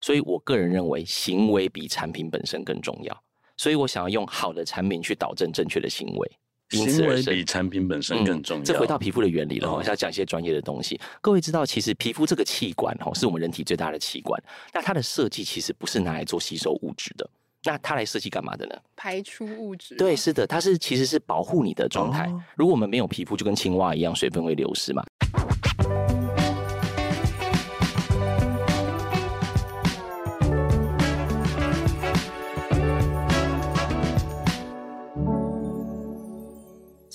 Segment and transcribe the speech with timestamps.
[0.00, 3.22] 所以我个人认为，行为比产品本身更重要。
[3.56, 6.32] 所以我想要用好的产品去导正正确的行为。
[6.70, 8.62] 行为比产品本身更重要。
[8.62, 10.98] 嗯、这回到皮肤的原理了，我、哦、要讲一些专业的东西。
[11.20, 14.40] 各位知道，其实皮肤这个器官哈，是我们人体最大的器官。
[14.72, 17.28] 那它的设计其实不是拿来做吸收物质的，
[17.64, 18.74] 那它来设计干嘛的呢？
[18.94, 19.96] 排出物质。
[19.96, 22.26] 对，是的，它是其实是保护你的状态。
[22.26, 25.04] 哦、如果我们没有皮肤，就跟青蛙一样，水分会流失嘛。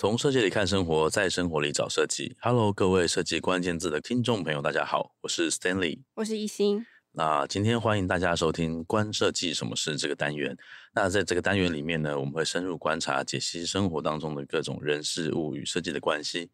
[0.05, 2.37] 从设计里看生活，在生活里找设计。
[2.39, 6.85] Hello，各位设计关键字的听众朋友，大家好，我是 Stanley，我是一心。
[7.13, 10.55] 那今天欢迎大家收听《观设计什么事》这个单元。
[10.93, 16.51] 那在这个单元里面呢，我们会深入观察、解析生活当中的各种人事物与设计的关系。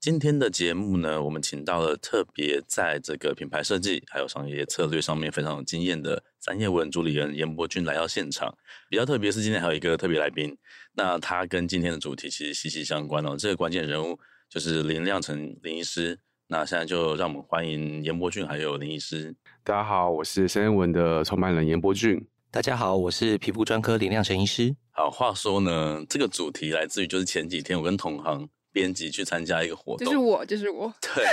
[0.00, 8.56] 今天的节目呢，我们请到了特别在这个品牌设计还有商业策略上面非常有经验的三叶文主理人严伯骏来到现场。
[8.88, 10.56] 比较特别是今天还有一个特别来宾，
[10.94, 13.36] 那他跟今天的主题其实息息相关哦。
[13.36, 14.16] 这个关键人物
[14.48, 16.20] 就是林亮成林医师。
[16.46, 19.34] 那现在就让我们欢迎严伯俊还有林医师。
[19.64, 22.24] 大家好，我是三叶文的创办人严伯俊。
[22.52, 24.76] 大家好，我是皮肤专科林亮成医师。
[24.92, 28.48] 好，话说呢，这个主题来自于就是前几天我跟同行。
[28.72, 30.92] 编辑去参加一个活动，就是我，就是我。
[31.00, 31.24] 对，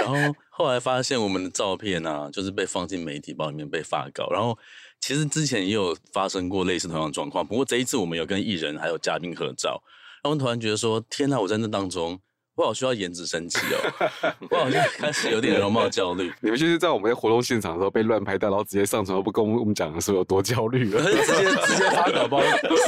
[0.00, 4.28] 然后后来发现我们的照片啊，就是被放进媒体包里面被发稿。
[4.30, 4.58] 然后
[5.00, 9.82] 其实之前也有发生过类似同样的状况，不过这一次我们有跟艺人还有嘉宾合照，
[10.22, 12.20] 然后突然觉得说：天哪，我在那当中。
[12.60, 14.34] 我好需要颜值升级哦！
[14.50, 16.30] 我好像开始有点容貌焦虑。
[16.42, 21.02] 你们就是在我们在活动现场的时候被乱拍到，然后直接上传，都不跟我们讲的时候有多焦虑了。
[21.02, 22.42] 直接直接发稿包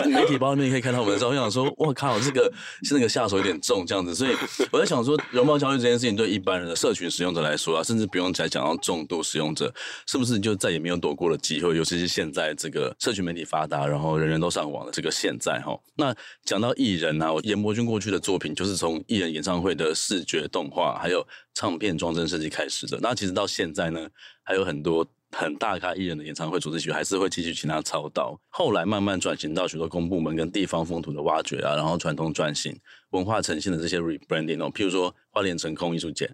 [0.05, 4.14] 媒体包里面可以看到我们的照片，想说我靠，这个是那个下手有点重这样子。
[4.14, 4.37] 所以
[4.70, 9.73] 我在想说，容貌焦虑这件事情对一般人的社群使用者来说啊，甚至不用再讲到重度使用者，
[10.07, 11.75] 是不是就再也没有躲过了机会？
[11.75, 15.75] 尤其是现在这个社群媒体发达，然后人人都上网的这个现在哈。
[15.97, 16.14] 那
[16.45, 22.98] 讲到艺人啊，我严伯君过去的作品就是从艺人演唱会的视觉动画，还有唱片装帧设计开始的。
[23.00, 24.08] 那其实到现在呢，
[24.42, 28.39] 还有很多很大咖艺人的演唱会主题曲，还是会继续请他操刀。
[28.48, 32.77] 后来慢慢转型到许多公部门跟地方风土的挖掘啊，然后传统转型、
[33.11, 36.27] 文化呈现的这些 rebranding 哦，譬如说花莲成空艺术节，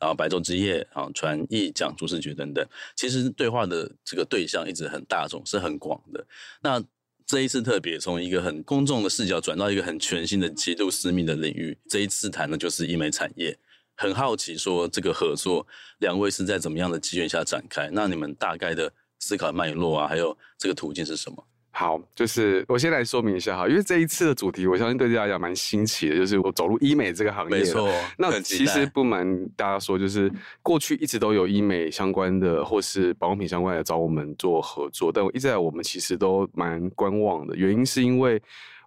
[0.00, 2.66] 然后白昼之夜啊，传艺奖主视觉等等。
[2.96, 6.26] 其实对话的这个对象一直很大众，是很广的。
[6.62, 6.82] 那
[7.30, 11.78] 这一次特别从一个很公众的视角转到一个很全新的、极度私密的领域。
[11.88, 13.56] 这一次谈的就是医美产业。
[13.94, 15.64] 很好奇，说这个合作，
[15.98, 17.88] 两位是在怎么样的机缘下展开？
[17.92, 21.46] 那你们大概的思考脉络啊，还有这个途径是什么？
[21.80, 27.56] 好，就是我先来说明一下哈，因为这一次的主题，我相信对大家讲蛮新奇的，就是我走入医美这个行业。
[27.56, 30.30] 没错，那其实不瞒大家说，就是
[30.62, 38.38] 过去一直都有医美相关的或是保养品相关的找我们做合作，但我一直在我们其实都蛮观望的，原因是因为。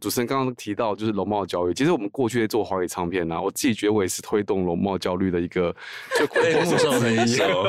[0.03, 5.73] 主持人刚刚提到就是容貌焦虑，其实我们过去在做华语唱片呢、啊，我自己觉得我也是推动容貌焦虑的一个
[6.19, 7.63] 就幕后黑手，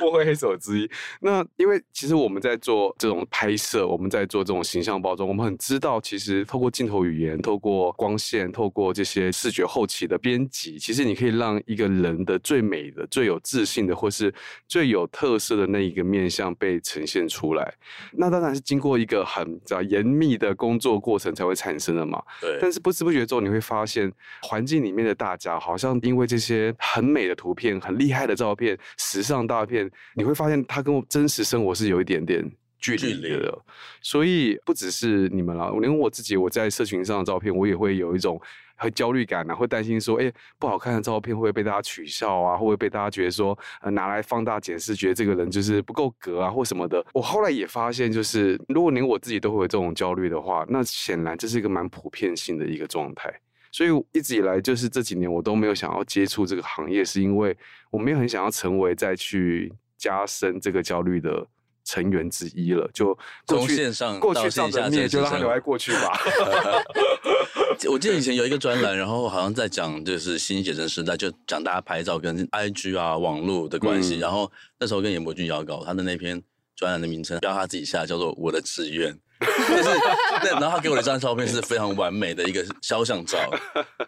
[0.00, 0.90] 幕后黑手之一。
[1.20, 14.32] 那因为其实我们在做这种拍摄，我们在做这种形象包装，我们很知道，其实透过镜头语言、透过光线、透过这些视觉后期的编辑，其实你可以让一个人的最美的、最有自信的，或是
[14.66, 17.74] 最有特色的那一个面相被呈现出来。
[18.12, 21.01] 那当然是经过一个很严密的工作。
[21.02, 22.56] 过程才会产生的嘛，对。
[22.62, 32.48] 但是不知不觉中，你会发现环境里面的大家好像因为这些很美的图片、很厉害的照片、时尚大片，你会发现它跟我真实生活是有一点点
[32.82, 33.58] 距离的。
[34.02, 38.38] 所以不只是你们啦，连我自己，我在社群上的照片，我也会有一种。
[38.74, 42.56] 很焦虑感啊，会担心说，哎，不好看的照片会不会被大家取笑啊？
[42.56, 47.04] 会不会被大家觉得说，呃，拿来放大检视，觉得这个人就是不够格啊，或什么的？
[47.12, 53.32] 我后来也发现，就是如果连我自己都会有这种焦虑的话，那显然这是一个蛮普遍性的一个状态。
[53.70, 57.56] 所以一直以来，就是这几年我都没有想要接触这个行业，是因为
[57.88, 61.46] 我没有很想要成为再去加深这个焦虑的
[61.84, 62.88] 成员之一了。
[62.92, 63.16] 就
[63.46, 66.18] 过去线上过去上的面就让它留在过去吧。
[67.90, 74.16] 我记得以前有一个专栏，然后好像在讲就是新写真时代，就讲大家拍照跟 IG 啊网络的关系。
[74.16, 76.40] 嗯、然后那时候跟严伯俊邀稿，他的那篇
[76.76, 79.84] 专栏的名称标他自己下叫做“我的志愿”， 就是
[80.42, 80.50] 对。
[80.52, 83.38] 然后他给我的一张照片是非常完美的一个肖像照。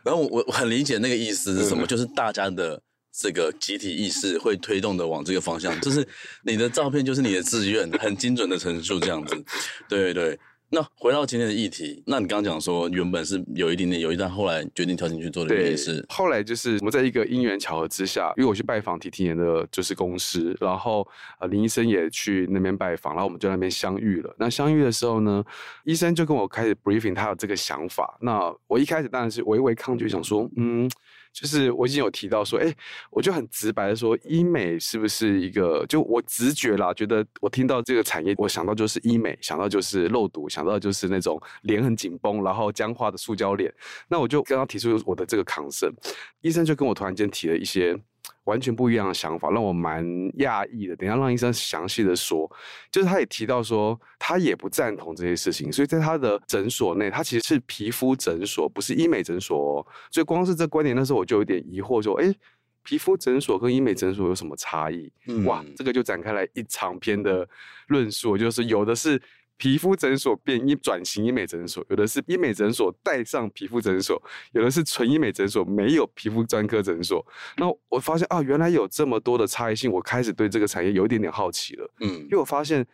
[0.04, 2.80] 然后我我很理解那个意思是什么，就是大家的
[3.16, 6.06] 这个集体意识会推动的往这个方向，就是
[6.42, 9.44] 你的照片就是你的志愿，很精准的陈述这样子。
[9.88, 10.36] 对对。
[10.70, 21.06] 那回到今天的议题，那你刚刚讲说原本是有一点点犹豫，但后来决定跳进去做的原因是，后来就是我们在一个因缘巧合之下，因为我去拜访提提年的就是公司，然后
[21.38, 24.34] 呃林医生也去那边拜访，然后我们就在那边相遇了。
[24.36, 25.44] 那相遇的时候呢，
[25.84, 28.18] 医生就跟我开始 briefing 他有这个想法。
[28.20, 30.90] 那我一开始当然是微微抗拒，想说嗯。
[31.34, 32.72] 就是我已经有提到说，哎、
[33.10, 35.84] 我就很直白的说，医美是不是一个？
[35.86, 43.74] 就我直觉啦，觉得我听到这个产业，我想到就是医美，想到就是肉毒，想到就是那种脸很紧绷，然后僵化的塑胶脸。
[44.08, 45.92] 那我就刚刚提出我的这个抗生
[46.40, 47.98] 医生就跟我突然间提了一些。
[48.44, 50.04] 完全不一样的想法，让我蛮
[50.38, 50.96] 讶异的。
[50.96, 52.50] 等一下让医生详细的说，
[52.90, 55.72] 就是他也提到说，他也不赞同这些事情。
[55.72, 59.86] 所以在他的诊所内，他其实是皮肤诊所，不是医美诊所哦。
[60.10, 62.34] 所以光是这观点，那时候我就有点疑惑，说，哎，
[62.82, 65.12] 皮肤诊所跟医美诊所有什么差异？
[65.26, 67.48] 嗯、哇，这个就展开来一长篇的
[67.88, 69.20] 论述，就是有的是。
[69.56, 74.20] 皮肤诊所变医转型医美诊所，有的是医美诊所带上皮肤诊所，
[74.52, 77.24] 有的是纯医美诊所没有皮肤专科诊所。
[77.56, 81.88] 那我发现啊，原来有这么多的差异性，我开始对这个产业有一点点好奇了。
[82.00, 82.84] 嗯，因为我发现，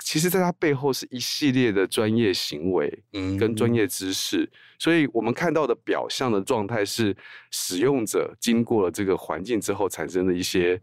[0.00, 4.42] 其实在它背后是一系列的专业行为，嗯，跟专业知识。
[4.42, 7.16] 嗯、所以我们看到的表象的状态是
[7.50, 10.80] 使用者经过了这个环境之后产生的一些。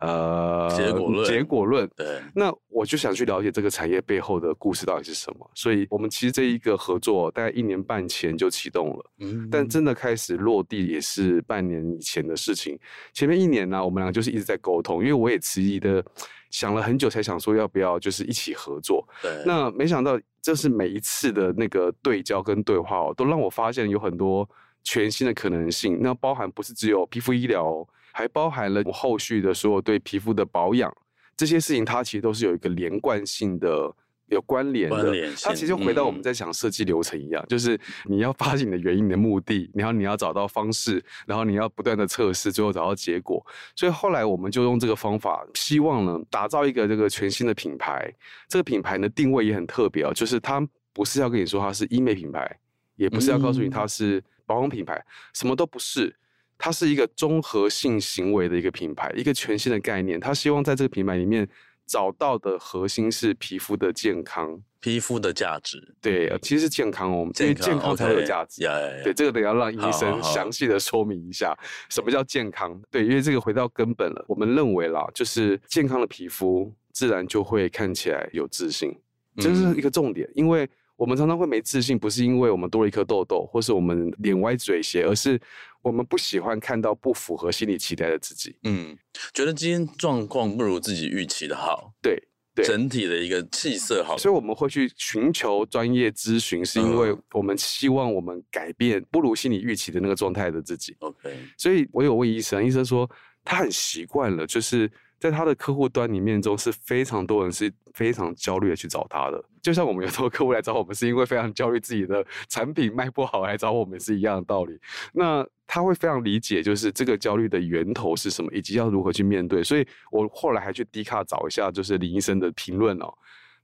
[0.00, 1.90] 呃，结果论，结果论。
[1.96, 5.50] 对，那我就想去了解这个产业背后的故事到底是什么。
[5.54, 12.78] 所以，我们其实这一个合作大概一年半前就启动了，嗯，但真的开始落地也是半年以前的事情。
[13.12, 16.04] 前面一年呢，我们俩就是一直在沟通，因为我也迟疑的
[16.50, 19.06] 想了很久，才想说要不要就是一起合作。
[19.20, 24.48] 对，那没想到，这是每一次的那个对焦跟对话哦，都让我发现有很多
[24.84, 25.98] 全新的可能性。
[26.00, 27.84] 那包含不是只有皮肤医疗。
[28.12, 30.92] 还包含了我后续的所有对皮肤的保养
[31.36, 33.94] 这些事情，它其实都是有一个连贯性的、
[34.26, 35.14] 有关联的。
[35.40, 43.44] 它其实回到我们在讲设计流程一样，嗯、就是你要发现你的原因、你的目的，然后你要找到方式，然后你要不断的测试，最后找到结果。
[43.76, 48.12] 所以后来我们就用这个方法，希望呢打造一个这个全新的品牌。
[48.48, 52.58] 这个品牌呢定位也很特别哦，就是它不是要跟你说它是医美品牌，
[52.96, 56.14] 也不是要告诉你它是保养品牌，嗯、什么都不是。
[56.58, 60.18] 它是一个综合性行为的一个品牌，一个全新的概念。
[60.18, 61.48] 他希望在这个品牌里面
[61.86, 65.78] 找到的核心是皮肤的健康，皮肤的价值。
[66.00, 68.62] 对，其实是健康哦，因为健康才有价值。
[68.62, 69.04] Okay.
[69.04, 71.56] 对，这个得要让医生详细的说明一下
[71.88, 72.78] 什么叫健康。
[72.90, 74.24] 对，因为这个回到根本了。
[74.26, 78.92] 我们认为啦，就是健康的皮肤自然就会看起来有自信，
[79.36, 80.68] 这是一个重点，因为。
[80.98, 85.40] 我们常常会没自信，不是因为我们多了一颗痘痘，或是我们脸歪嘴斜，而是
[85.82, 88.56] 我们不喜欢看到不符合心理期待的自己。
[88.64, 88.96] 嗯，
[89.32, 91.92] 觉得今天状况不如自己预期的好。
[92.02, 92.22] 对，
[92.54, 100.96] 对，整体的一个气色好，所以我们会去寻求专业咨询，是因为我们希望我们改变不如心理预期的那个状态的自己。
[101.00, 103.08] OK，所以我有问医生，医生说
[103.44, 104.90] 他很习惯了，就是。
[105.20, 109.44] 在他的客户端里面中，是非常多人是非常焦虑的去找他的。
[109.60, 114.78] 就像我们有时候客户来找我们，是因为非常焦虑自己的产品卖不好来找我们是一样的道理。
[115.12, 119.62] 那他会非常理解，就是这个焦虑的源头是什么，以及要如何去面对。
[119.62, 123.12] 所以我后来还去 D 卡找一下，就是林医生的评论哦，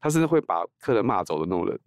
[0.00, 1.80] 他是会把客人骂走的那种人。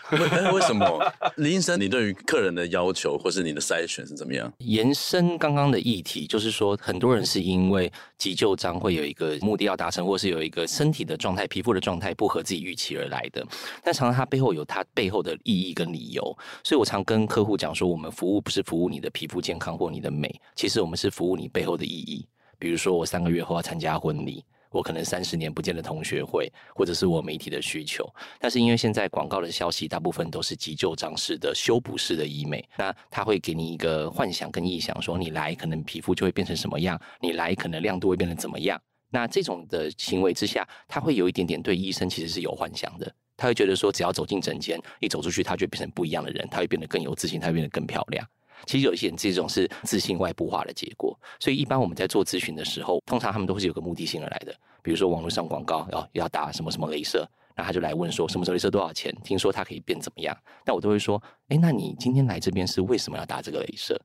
[0.52, 4.52] 为什么林医生，你对于客人的要求或是你的筛选是怎么样？
[4.58, 13.46] 延伸刚刚的议题，就是说很多人是因为急救章会有一个目的要达成，或是有一个身体的状态、皮肤的状态不合自己预期而来的。
[13.82, 16.22] 但常常它背后有它背后的意义跟理由，
[16.62, 22.26] 所以我常跟客户讲说，我们服务不是服务你的皮肤健康或你的美，其实我们是服务你背后的意义。
[22.58, 24.44] 比如说，我三个月后要参加婚礼。
[24.72, 28.08] 我可能三十年不见的同学会，或者是我媒体的需求，
[28.40, 38.80] 但是因为现在广告的消息大部分都是急救章式的修补式的医美，那他会给你一个幻想跟臆想，说你来可能皮肤就会变成什么样，你来可能亮度会变成怎么样。
[39.10, 48.26] 那这种的行为之下，他会有一点点对医生其实是有幻想的，他会觉得说只要走进诊间，一走出去他就变成不一样的人，他会变得更有自信，他会变得更漂亮。
[48.66, 54.54] 其实有些人这种是自信外部化的结果，所以一般我们在做咨询的时候，通常他们都是有个目的性而来的。
[54.82, 59.14] 比如说网络上广告要要打什么什么镭射，那他就来问说什么时候镭射多少钱？
[59.22, 60.36] 听说它可以变怎么样？
[60.64, 64.00] 那我都会说，哎，那你今天来这边是为什么要打这个镭射？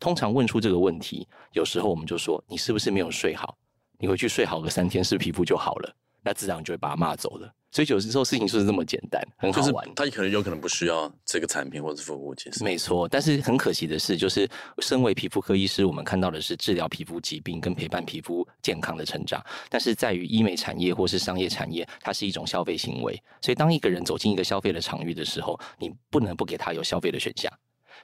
[0.00, 3.56] 通常问出这个问题，有时候我们就说你是不是没有睡好？
[3.98, 5.96] 你回去睡好个三天，是皮肤就好了？
[6.22, 7.52] 那自然就会把他骂走了。
[7.72, 9.88] 所以有时候事情就是这么简单，很好玩。
[9.96, 13.08] 他可能有可能不需要这个产品或者服务，其实没错。
[13.08, 14.46] 但是很可惜的是，就是
[14.80, 19.42] 身为皮肤科医师，我们看到的是治疗皮肤疾病跟陪伴皮肤健康的成长。
[19.70, 23.18] 但是在于医美产业或是商业产业，它是一种消费行为。
[23.40, 27.50] 所以当一个人走进一个消费的场域的时候，你不能不给他有消费的选项。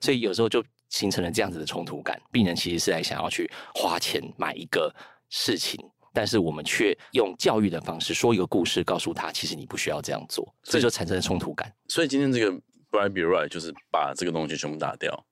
[0.00, 2.18] 所以有时候就形成了这样子的冲突感。
[2.32, 4.90] 病人其实是在想要去花钱买一个
[5.28, 5.78] 事情，
[6.18, 11.72] 但是我们却用教育的方式说一个故事，告诉他其实你不需要这样做，这就产生了冲突感。
[11.86, 12.50] 所以今天这个
[12.90, 15.24] Bright Be Right 就是把这个东西全部打掉。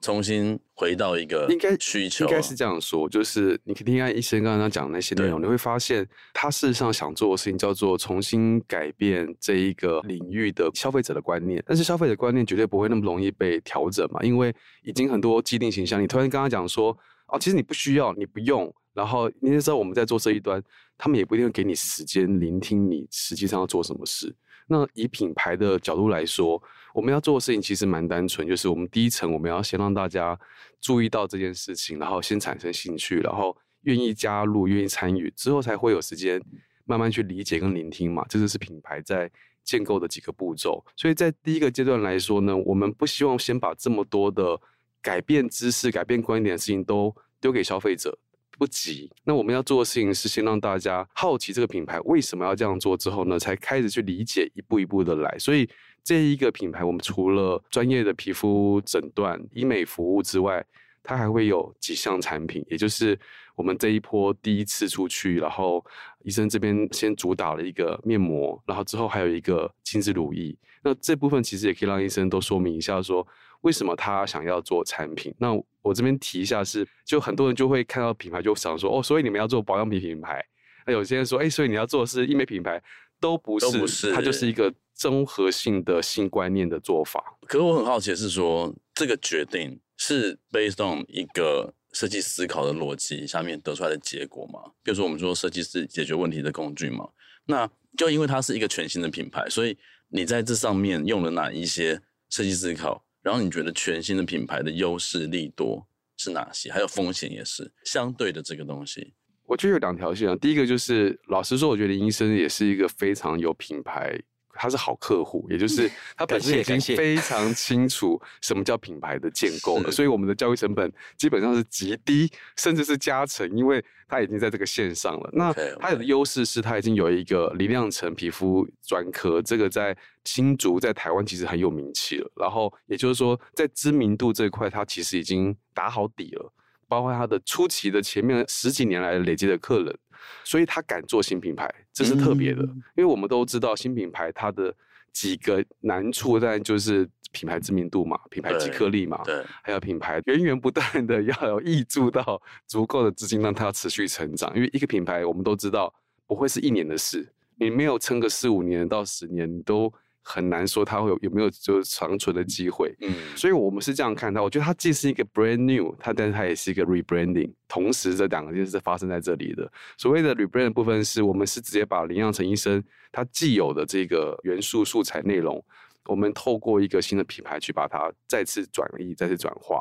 [0.00, 14.54] 重新回到一个应该需求，应该是这样说，就是你可以听看医生刚刚讲的那些内容，你会发现他事实上想做的事情叫做重新改变这一个领域的消费者的观念，但是消费者观念绝对不会那么容易被调整嘛，因为
[14.84, 16.00] 已经很多既定形象。
[16.00, 20.60] 你突然刚刚讲说，哦，其实你不需要，你不用，然后那时候我们在做这一端，
[20.98, 24.34] 他们也不一定会给你时间聆听你实际上要做什么事。
[24.66, 26.60] 那以品牌的角度来说，
[26.92, 30.36] 我们要做的事情其实蛮单纯，就是我们第一层我们要先让大家
[30.80, 36.42] 注意到这件事情，然后先产生兴趣，然后愿意加入、愿意参与，之后才会有时间
[36.84, 38.26] 慢慢去理解跟聆听嘛。
[38.28, 39.30] 这就是品牌在
[39.62, 40.84] 建构的几个步骤。
[40.96, 44.60] 所以在第一个阶段来说呢，我们不希望先把这么多的
[45.00, 48.18] 改变知识、改变观点的事情都丢给消费者。
[48.58, 55.38] 不急，那我们要做的事情是先让大家好奇这个品牌为什么要这样做，之后呢，才开始去理解，一步一步的来。
[55.38, 55.68] 所以
[56.02, 60.64] 这一个品牌，我们除了专业的皮肤诊断、医美服务之外，
[61.04, 63.16] 它还会有几项产品，也就是
[63.54, 65.84] 我们这一波第一次出去，然后
[66.24, 70.56] 医生这边先主打了一个面膜，然后之后还有一个亲子乳液。
[70.82, 73.24] 那这部分其实也可以让医生都说明一下说。
[73.62, 75.34] 为什么他想要做产品？
[75.38, 80.44] 那我这边提一下是，就很多人就会看到品牌就想说，哦，所以你们要做保养品品牌。
[80.86, 82.82] 那有些人说，哎，所以你要做的是医美品牌，
[83.20, 87.22] 都不是，都不是，它就是一个综合性的新观念的做法。
[87.46, 94.60] 可是我很好奇是说，这个决定是 based on 一个设计思考的逻辑下面得出来的结果吗？
[94.82, 97.08] 比如说我们说设计是解决问题的工具嘛？
[97.46, 99.76] 那就因为它是一个全新的品牌，所以
[100.08, 102.00] 你在这上面用了哪一些
[102.30, 103.04] 设计思考？
[103.28, 106.72] 然后你觉得全新的品牌的优势利多是哪些？
[106.72, 109.12] 还有风险也是相对的这个东西。
[109.44, 110.34] 我觉得有两条线啊。
[110.36, 114.18] 第一个就是，老实说，我觉得林医生也是一个非常有品牌。
[114.58, 125.30] 他是好客户，也就是他本身已经非常清楚什么叫品牌的建构了，所以我们的教育成本基本上是极低，甚至是加成，因为他已经在这个线上了。
[125.32, 132.30] 那他的优势是他已经有一个李亮成皮肤专科，这个在新竹在台湾其实很有名气了。
[132.34, 136.52] 然后也就是说，在知名度这一块，他其实已经打好底了，
[136.88, 139.98] 包括他的初期的前面十几年来累积的客人。
[140.44, 144.74] 所以他敢做新品牌，这是特别的，嗯、因为我们都知道新品牌它的
[145.12, 154.54] 几个难处，当然就是品牌知名度嘛，品牌即颗粒嘛，对，还有品牌源源不断的要有挹注到足够的资金，让它持续成长。
[154.54, 155.92] 因为一个品牌我们都知道
[156.26, 159.92] 不会是一年的事，你没有撑个四五年到十年，你都。
[160.30, 164.42] 很难说它会有有没有就是长存的机会，嗯，所以我们是这样看它。
[164.42, 169.72] 我觉得它既是一个 brand new，它但是它也是一个 rebranding，同时这两个件事发生在这里的。
[169.96, 175.64] 所谓的 rebrand 部分是我们是直接把林阳成医生他既有的这个元素素材内容，
[176.04, 179.80] 我们透过一个新的品牌去把它再次转移、再次转化。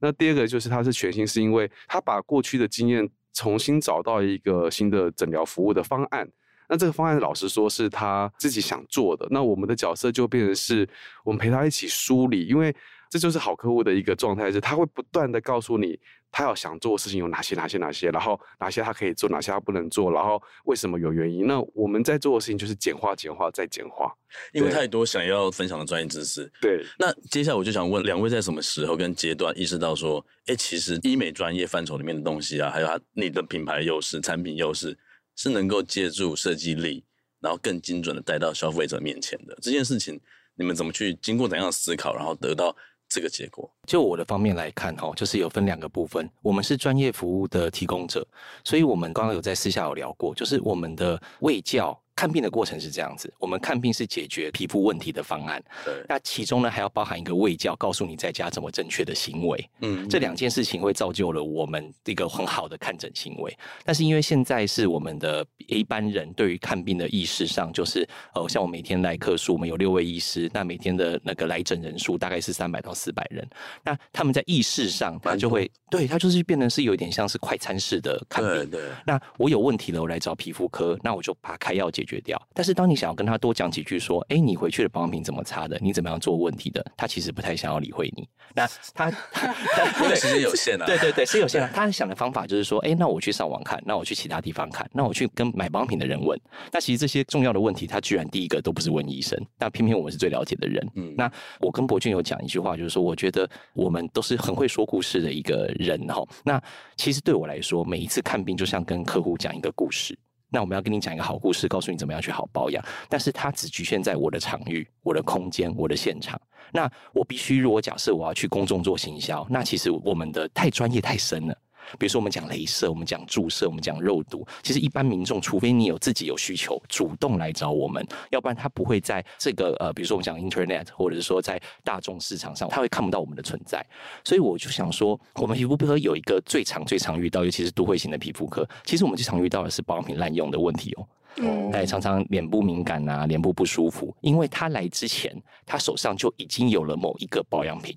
[0.00, 6.28] 那第二个就是它是全新，是因为它把过去的经验重新找到一个新的诊疗服务的方案。
[6.68, 10.88] 那这个方案老实说是他自己想做的，那我们的角色就变成是
[11.24, 12.74] 我们陪他一起梳理，因为
[13.10, 15.98] 这就是好客户的一个状态，是他会不断的告诉你
[16.32, 21.46] 他要想做的事情有哪些哪些哪些，然后哪些他可以做，哪些他不能做，然后为什么有原因。
[21.46, 24.12] 那我们在做的事情就是简化、简化再简化，
[24.52, 26.50] 因为太多想要分享的专业知识。
[26.60, 34.98] 对，那接下来我就想问两位，在什么时候跟阶段意识到说，哎，其实医美专业范畴里面的东西啊，还有他你的品牌优势、产品优势。
[35.36, 37.04] 是能够借助设计力，
[37.40, 40.20] 然后更精准的带到消费者面前的这件事情，
[40.54, 42.74] 你们怎么去经过怎样的思考，然后得到
[43.08, 43.70] 这个结果？
[43.86, 46.28] 就我的方面来看，哈，就是有分两个部分。
[46.42, 48.26] 我们是专业服务的提供者，
[48.64, 51.98] 所以我们刚刚有在私下有聊过，就是我们的卫教。
[52.16, 55.62] 看病的过程是这样子，我们看病是解决皮肤问题的方案。
[55.84, 59.70] 对，那其中呢还要包含一个卫教，告诉你在家怎么正确的行为。
[59.80, 63.56] 嗯，这两件事情会造就了我们一个很好的看诊行为。
[63.84, 73.46] 但是因为现在是我们的一般人对于看病的意识上，就是呃，像我每天来客数，我们有六位医师，那每天的那个来诊人数大概是三百到四百人。
[73.82, 78.70] 那他们在意识上，他就会对他就是变成是有点像是快餐式的看病。
[78.70, 82.40] 对，对，那我有问题了，我来找皮肤科，那我就把开药解决掉。
[82.54, 85.78] 但是当你想要跟他多讲几句，说，哎，你回去的保养品怎么擦的？
[85.80, 86.84] 你怎么样做问题的？
[86.96, 88.28] 他其实不太想要理会你。
[88.54, 89.10] 那他
[90.02, 91.70] 因为时间有限啊，对对对，是有限啊。
[91.74, 96.38] 他想的方法就是说，哎，那我去上网看，那我去其他地方看，那我去跟买保养品的人问。
[96.72, 100.86] 那其实这些重要的问题，他居然第一个都不是问医生，但偏偏我们是最了解的人。
[100.96, 101.30] 嗯，那
[101.60, 106.22] 我跟博俊有讲一句话，就是说，我觉得我们都是很会说故事的一个人哈。
[106.44, 106.62] 那
[106.96, 110.16] 其实对我来说，每一次看病就像跟客户讲一个故事。
[110.54, 112.80] 那我们要跟你讲一个好故事，告诉你怎么样去好保养。
[113.08, 116.40] 但是它只局限在我的场域、我的空间、我的现场。
[116.72, 121.58] 那我必须，如果假设我要去公众做行销，那其实我们的太专业太深了。
[121.98, 124.46] 比如说，我们讲镭射，我们讲注射，我们讲肉毒。
[124.62, 133.84] 其实一般民众，除非你有自己有需求，主动来找我们，要不然他不会在这个呃，比如说我们讲 Internet，或者是说在大众市场上，他会看不到我们的存在。
[134.24, 141.06] 所以我就想说，我们皮肤科有一个最常、最常遇到，尤其是都会型的皮肤科，其实我们最常遇到的是保养品滥用的问题哦。
[141.36, 145.34] 嗯，哎，常常脸部敏感啊，脸部不舒服，因为他来之前，
[145.66, 147.96] 他手上就已经有了某一个保养品，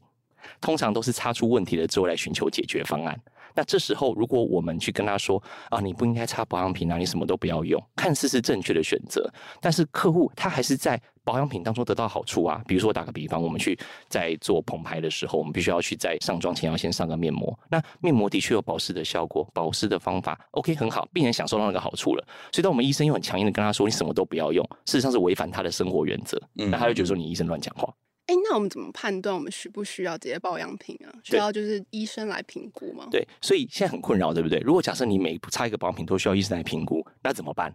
[0.60, 3.16] 通常都是擦出问题了之后来寻求解决方案。
[3.58, 9.28] 那这时候，如果我们去跟他说啊，你不应该擦保养品啊，你什么都不要用，看似是正确的选择，
[9.60, 12.62] 但是客户他还是在保养品当中得到好处啊。
[12.68, 13.76] 比如说，打个比方，我们去
[14.10, 17.58] 在做棚拍的时候，我们必须要去在上妆前要先上个面膜。
[17.68, 22.24] 那面膜的确有保湿的效果，保湿的方法 OK 很好，病人享受到那个好处了。
[22.52, 27.92] 所以，当我们医生又很强硬的跟他说，你什么都不要用，事实上是违反他的生活原则，嗯，那他就觉得说你医生乱讲话。
[28.28, 31.10] 哎，那我们怎么判断我们需不需要这些保养品啊？
[31.24, 33.08] 需要就是医生来评估吗？
[33.10, 34.60] 对，所以现在很困扰，对不对？
[34.60, 37.74] 如果假设你每擦一个保养品都需要医生来评估，那怎么办？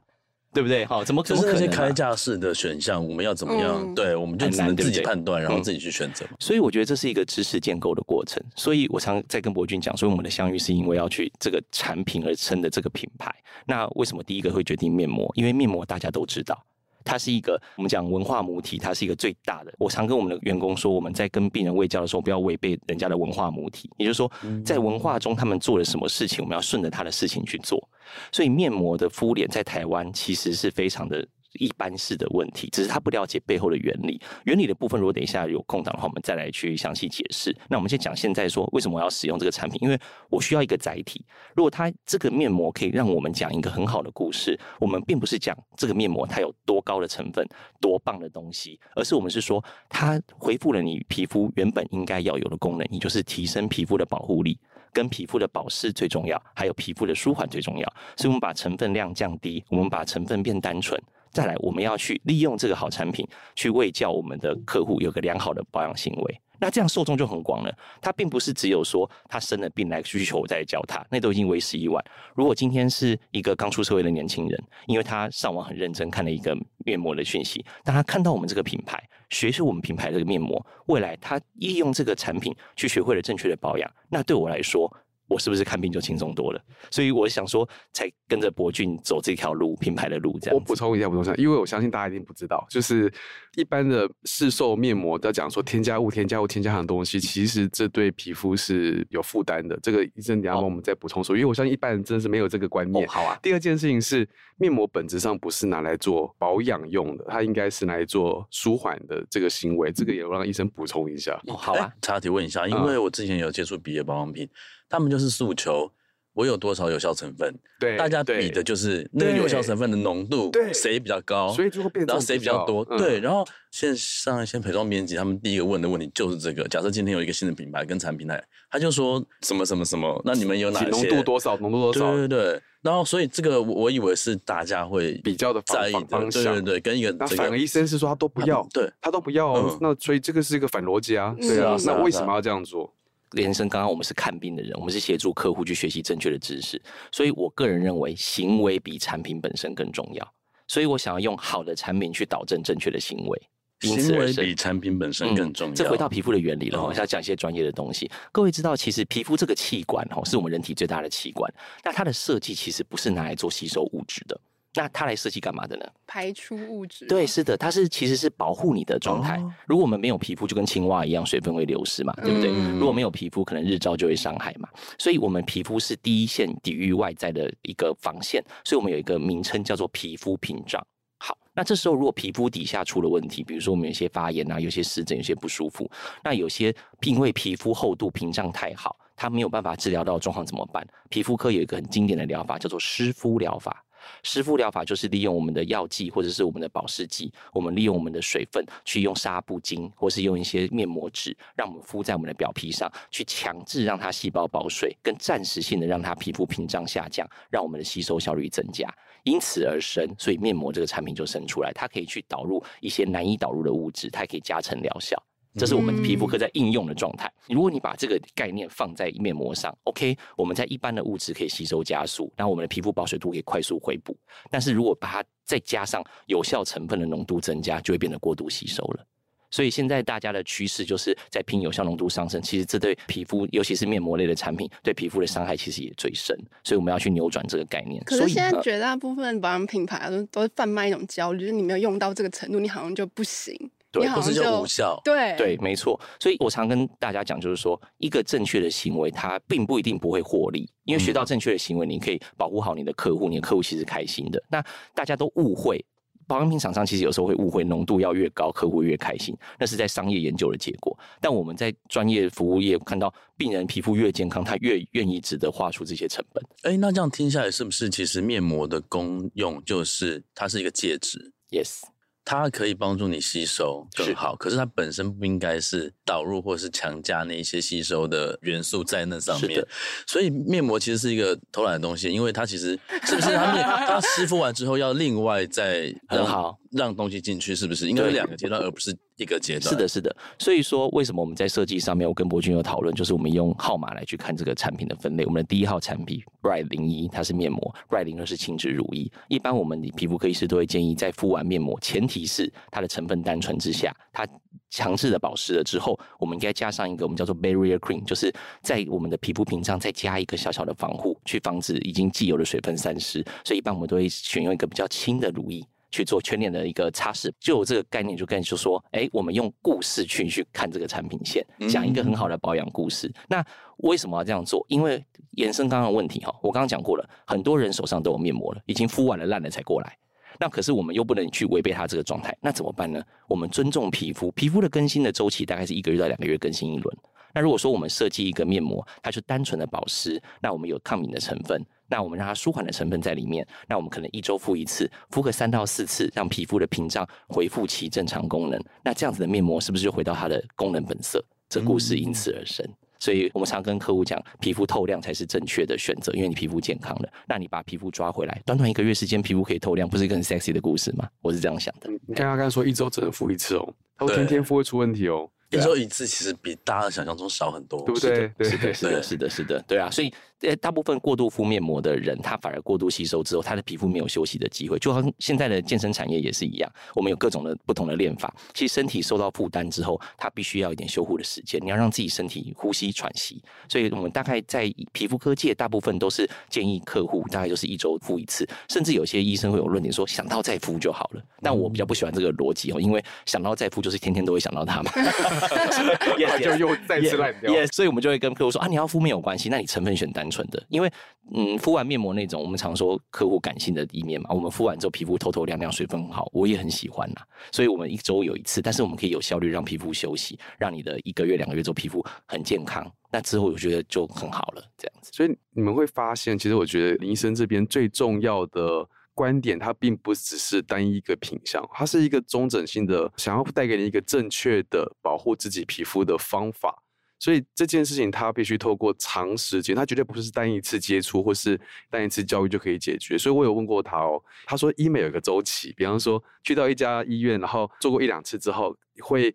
[0.53, 0.85] 对不对？
[0.85, 1.43] 好，怎么可能？
[1.43, 3.81] 就是那些开价式的选项，我们要怎么样？
[3.83, 6.37] 嗯、对，我们就只能自己判断，然后自己去选择、嗯。
[6.39, 8.39] 所以我觉得这是一个知识建构的过程。
[8.55, 13.35] 所以我常在跟博君讲，所以我们的相遇是因为要去这个产品而生的这个品牌。
[13.65, 15.33] 那为什么第一个会决定面膜？
[15.37, 16.63] 因为面膜大家都知道。
[17.05, 19.73] 它是一个我们讲文化母体，它是一个最大的。
[19.79, 23.91] 我常跟我们的员工说，我们在跟病人喂教的时候，不要违背人家的文化母体。
[23.97, 24.31] 也就是说，
[24.65, 27.83] 在文化中他们做了什么事情，我们要顺着他的事情去做。
[28.31, 31.27] 所以面膜的敷脸在台湾其实是非常的。
[31.55, 34.21] 一般式的问题，只是他不了解背后的原理。
[34.45, 37.55] 原理的部分，如果等一下有空档的话，我们再来去详细解释。
[37.69, 39.79] 那我们先讲现在说，为什么我要使用这个产品？
[39.83, 39.99] 因为
[40.31, 41.25] 我需要一个载体。
[41.55, 47.47] 如果它这个面膜可以让我们讲一个很好的故事，我们并不是讲这个面膜它有多高的成分、
[47.81, 54.59] 多棒的东西，而是我们是说它恢复了你皮肤原本应该要有的功能，也就是提升皮肤的保护力，
[54.93, 57.95] 跟皮肤的保湿最重要，还有皮肤的舒缓最重要。
[58.17, 61.01] 所以我们把成分量降低，我们把成分变单纯。
[61.33, 66.41] 再来，我们要去利用这个好产品，去为教我们的客户有个良好的保养行为。
[66.61, 67.75] 那这样受众就很广了。
[68.01, 72.05] 他并不是只有说他生了病来需求我再教他，那都已经为时已晚。
[72.37, 84.89] 如果今天是一个刚出社会的年轻人，因为他上网很认真看了一个面膜的讯息，当他看到我们这个品牌，学习我们品牌这个面膜，未来他利用这个产品去学会了正确的保养，那对我来说。
[85.33, 86.61] 我是不是看病就轻松多了？
[86.91, 90.55] 所以我想说，才跟着博俊走这条路，品牌的路这样。
[90.55, 93.11] 我补充一下，补充一下，因为我相信大家一定不知道，就是
[93.57, 99.79] 一般的市售面膜在讲说添加物、添加物、添加很多东西，其实这对皮肤是有负担的。
[99.83, 103.07] 这个医生，你要帮我们再补充说，因为我相信一般人真的是没有这个观念。
[103.07, 103.39] 哦、好啊。
[103.43, 109.91] 第二件事情是，面膜本质上不是拿来做保养用的，它应该是拿来做舒缓的这个行为。
[109.91, 111.41] 这个也要让医生补充一下。
[111.47, 111.91] 哦，好啊。
[112.03, 114.49] 插题问一下，因为我之前有接触别的保养品。
[114.93, 115.91] 他们就是诉求
[116.35, 132.13] 我有多少有效成分，对，大家比的就是那个有效成分的浓度，对，谁比较高，所以就会变，然后谁比较多，对，然后线上一些陪装编辑，他们第一个问的问题就是这个：假设今天有一个新的品牌跟产品来，他就说什么什么什么，那你们有哪些浓度多少，浓度多少？
[132.13, 132.63] 对对对。
[132.83, 142.93] 然后所以这个我以为是大家会比较的在意的，对对对，跟一个那反而医生是说他都不要，对，他都不要，那所以这个是一个反逻辑啊，对啊，那为什么要这样做？
[143.33, 150.35] 连生，刚刚我们是看病的人，我们是协助客户去学习正确的知识，所以我个人认为行为比产品本身更重要，
[150.69, 153.43] 所以我想要用好的产品去导正正确的行为，
[153.81, 155.73] 行为比产品本身更重要。
[155.73, 158.11] 嗯、这回到皮肤的原理了，我想讲一些专业的东西。
[158.31, 164.41] 各位知道，其实皮肤这个器官哈，是我们人体最大的器官，那它的设计其实不是拿来做吸收物质的。
[164.75, 165.87] 那它来设计干嘛的呢？
[166.07, 167.07] 排出物质。
[167.07, 169.37] 对，是的，它是其实是保护你的状态。
[169.37, 172.51] 哦、如果我们没有皮肤，就跟青蛙一样，水分会流失嘛，对不对？
[172.51, 174.69] 嗯、如果没有皮肤，可能日照就会伤害嘛。
[174.99, 178.43] 所以，我们皮肤是第一线抵御外在的一个防线。
[178.65, 180.83] 所以我们有一个名称叫做皮肤屏障。
[181.19, 185.89] 好，那这时候如果皮肤底下出了问题，比如说我们有些发炎啊，有些湿疹，有些不舒服，
[186.25, 190.83] 那有些因为皮肤厚度屏障太好，它没有办法治疗到状况怎么办？
[191.11, 193.85] 皮肤科有一个很经典的疗法，叫做湿敷疗法。
[194.23, 208.89] 湿敷疗法就是利用我们的药剂或者是我们的保湿剂，我们利用我们的水分去用纱布巾，或是用一些面膜纸，让我们敷在我们的表皮上，去强制让它细胞保水，跟暂时性的让它皮肤屏障下降，让我们的吸收效率增加，
[209.25, 210.09] 因此而生。
[210.19, 215.17] 所以面膜这个产品就生出来，它可以去导入一些难以导入的物质，它可以加成疗效。
[215.55, 217.31] 这是我们皮肤科在应用的状态。
[217.49, 224.17] 如果你把这个概念放在面膜上，OK，我们在一般的物质可以吸收加速，然后我们的皮肤保水度可以快速回补。
[224.51, 229.07] 但是如果把它再加上有效成分的浓度增加，就会变得过度吸收了。
[229.51, 232.41] 所以现在大家的趋势就是在拼有效浓度上升。
[232.41, 236.35] 其实这对皮肤，尤其是面膜类的产品，对皮肤的伤害其实也最深。
[236.65, 238.03] 所以我们要去扭转这个概念。
[238.05, 243.55] 可是现在绝大部分保养品牌都都贩卖一种焦虑，就是你没有用到这个程度，你好像就不行。
[243.93, 244.99] 对，不是就无效。
[245.05, 246.01] 对对，没错。
[246.19, 254.43] 所以我常跟大家讲，就是说，一个正确的行为，它并不一定不会获利，因为学到正确的行为，你可以保护好你的客户，你的客户其实开心的。
[254.49, 255.85] 那大家都误会，
[256.27, 260.99] 保养品厂商其实有时候会误会，浓度要越高，客户越开心，那是在商业研究的结果。
[261.21, 266.43] 但我们在专业服务业看到，病人皮肤越健康，他越愿意值得花出这些成本。
[266.63, 271.83] 哎，那这样听下来，是不是其实面膜的功用就是它是一个介质？Yes。
[272.25, 279.61] 它可以帮助你吸收更好，是，可是它本身不应该是导入或是强加那一些吸收的元素在那上面。
[280.07, 289.71] 所以面膜其实是一个偷懒的东西，因为它其实 是不是它面它湿敷完之后要另外再很好让东西进去，是不是应该是两个阶段，而不是一个阶段？
[289.71, 290.15] 是的，是的。
[290.39, 295.25] 所以说，为什么我们在设计上面，我跟博君有讨论，就是我们用号码来去看这个产品的分类。
[295.25, 299.11] 我们的第一号产品 Bright 零一，它是面膜；Bright 零二是轻质乳液。
[299.29, 304.27] 一般我们的皮肤科医师都会建议，在敷完面膜，前提是它的成分单纯之下，它
[304.71, 313.23] 强制的保湿了之后，我们应该加上一个我们叫做 Barrier Cream，就是在我们的皮肤屏障再加一个小小的防护，去防止已经既有的水分散失。
[313.45, 315.63] 所以一般我们都会选用一个比较轻的乳液。
[315.93, 323.07] 去做全脸的一个擦拭，就有这个概念，就跟就说，哎，我们用故事去去看这个产品线，讲一个很好的保养故事。
[323.07, 324.65] 嗯、那为什么要这样做？
[324.69, 329.97] 因为延伸刚刚的问题哈，我刚刚讲过了，很多人手上都有面膜了，已经敷完了烂了才过来。
[330.41, 333.01] 那可是我们又不能去违背它这个状态，那怎么办呢？
[333.29, 336.97] 我们尊重皮肤，皮肤的更新的周期大概是一个月到两个月更新一轮。
[337.35, 341.63] 那如果说我们设计一个面膜，它是单纯的保湿，那我们有抗敏的成分。
[341.93, 348.59] 那我们让它舒缓的成分在里面，那我们可能一周敷一次，敷个三到四次，让皮肤的屏障恢复其正常功能。
[348.83, 351.23] 那这样子的面膜是不是就回到它的功能本色？
[351.51, 352.65] 这故事因此而生。
[352.67, 361.07] 嗯、所以我们常跟客户讲，皮肤透亮才是正确的选择，因为你皮肤健康了，那你把皮肤抓回来，短短一个月时间，皮肤可以透亮，不是一个很 sexy 的故事吗？
[361.21, 361.91] 我是这样想的。
[362.07, 365.29] 你看他刚才说一周只能敷一次哦，他说天天敷会出问题哦。
[365.51, 368.33] 一周一次其实比大家想象中少很多，对不对？
[368.49, 370.11] 是的，是的，是的，是的，是的，对啊，所以。
[370.43, 374.79] 呃，大部分过度敷面膜的人，他反而过度吸收之后，他的皮肤没有休息的机会。
[374.79, 378.35] 就好像现在的健身产业也是一样，我们有各种的不同的练法。
[378.53, 381.61] 其实身体受到负担之后，它必须要一点修护的时间。
[381.65, 383.43] 你要让自己身体呼吸喘息。
[383.69, 391.23] 所以我们大概在皮肤科界，大部分都是建议客户大概就是一周敷一次，甚至有些医生会有论点说想到再敷就好了。
[391.41, 394.91] 但我比较不喜欢这个逻辑哦，因为想到再敷就是天天都会想到它嘛，
[396.43, 397.53] 就又再次烂掉。
[397.53, 400.91] Yes, 所以我们就会跟客户说啊，你要敷面有关系，那你成分选单纯的，因为。
[401.35, 404.29] 嗯，敷完面膜那种，我们常说客户感性的一面嘛。
[404.31, 407.23] 我们敷完之后，皮肤透透亮亮，水分很好，我也很喜欢呐。
[407.53, 412.85] 所以，我们一周有一次，但是我们可以有效率让皮肤休息，让你的一个月、两个月之后皮肤很健康。
[413.09, 415.13] 那之后，我觉得就很好了，这样子。
[415.15, 426.82] 所以你们会发现，其实我觉得林医生这边最重要的观点，它并不只是单一一个品相，它是一个中整性的，想要带给你一个正确的保护自己皮肤的方法。
[427.23, 431.57] 所以这件事情，它必须透过长时间，它绝对不是单一次接触或是
[431.89, 433.17] 单一次教育就可以解决。
[433.17, 439.33] 所以我有问过他哦，他说医美有个周期，比方说去到一家医院，然后做过一两次之后，会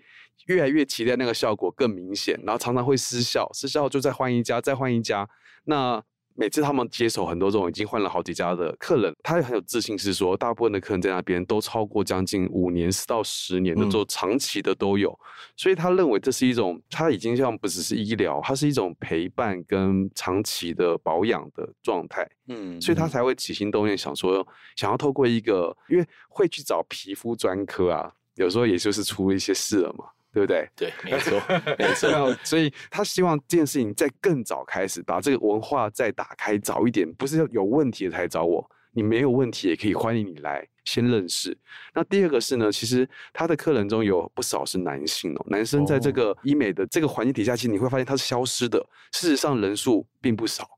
[0.48, 5.26] 越来越期待那个效果更明显，然后常常会失效，失效就再换一家，再换一家。
[5.64, 6.04] 那
[6.40, 15.18] 每次他们接手很多这种已经换了好几家的客人，他也很有自信，是说大部分的客人在那边都超过将近五年到十年的，做长期的都有，
[15.56, 30.06] 所以他认为这是一种，他已经像不只是医疗，它是一种陪伴跟长期的保养的状态，嗯，所以他才会起心动念想说，想要透过一个，因为会去找皮肤专科啊，有时候也就是出一些事了嘛。
[30.38, 30.70] 对不对？
[30.76, 31.42] 对，没错，
[31.80, 32.38] 没错。
[32.44, 41.58] 所以他希望这件事情在更早开始，把这个文化再打开早一点，不是有问题的才找我，你没有问题也可以欢迎你来先认识。
[41.96, 48.78] 那第二个是呢，其实他的客人中有不少是男性哦，男生在这个医美的这个环境底下，其实你会发现他是消失的，
[49.14, 50.70] 事实上人数并不少。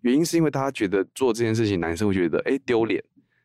[0.00, 3.02] 原因是因为大家觉得做这件事情，男生会觉得哎丢脸，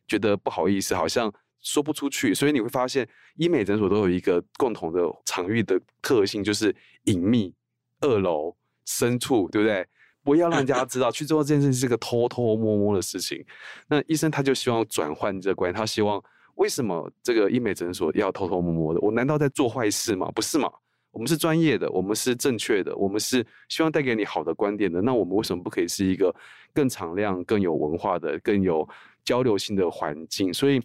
[0.08, 2.34] 觉得不好意思，好像说不出去。
[2.34, 7.54] 所以你会发现，医美诊所都有一个共同的场域的特性，就是隐秘、
[8.00, 9.86] 二楼、深处，对不对？
[10.22, 13.44] 不要让人家知道去做这件事情是个偷偷摸摸的事情。
[13.88, 16.22] 那医生他就希望转换这个观念，他希望
[16.56, 19.00] 为什么这个医美诊所要偷偷摸摸的？
[19.00, 20.30] 我难道在做坏事吗？
[20.34, 20.70] 不是嘛？
[21.10, 25.00] 我们是专业的，我们是正确的，我们是希望带给你好的观点的。
[25.00, 26.32] 那我们为什么不可以是一个
[26.72, 28.88] 更敞亮、更有文化的、更有
[29.24, 30.54] 交流性的环境？
[30.54, 30.80] 所以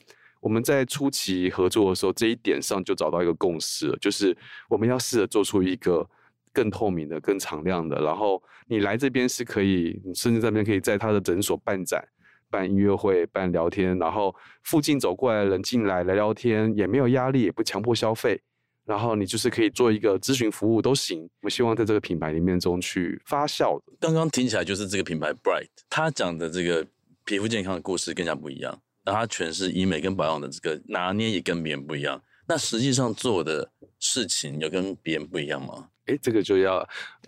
[0.45, 4.37] 我们在初期合作的时候，这一点上就找到一个共识，就是
[4.69, 6.07] 我们要试着做出一个
[6.53, 7.99] 更透明的、更敞亮的。
[7.99, 12.07] 然后你来这边是可以，甚至这边可以在他的诊所办展、
[12.51, 18.39] 办音乐会、办聊天，然后附近走过来的人进来来聊天，也没有压力，也不强迫消费。
[18.85, 21.27] 然后你就是可以做一个咨询服务都行。
[21.41, 23.81] 我希望在这个品牌里面中去发酵。
[23.99, 26.85] 刚刚听起来就是这个品牌 Bright，他讲的这个
[27.23, 28.79] 皮肤健康的故事更加不一样。
[29.05, 32.21] 那他诠释医美跟保养的这个拿捏也跟别人不一样。
[32.47, 35.89] 那实际上做的事情有跟别人不一样吗？
[36.05, 36.77] 哎，这个就要，